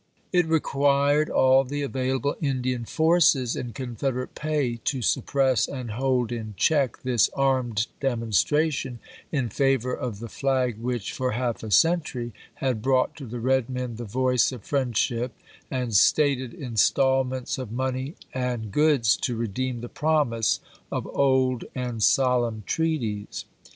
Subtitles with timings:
[0.33, 6.31] It required all the available Indian forces in Confederate pay to sup press and hold
[6.31, 8.97] in check this armed demonstration
[9.31, 13.69] in favor of the flag which, for half a century, had brought to the red
[13.69, 15.33] men the voice of friendship
[15.69, 20.61] and stated instalments of money and goods to re deem the promise
[20.91, 23.45] of old and solemn treaties.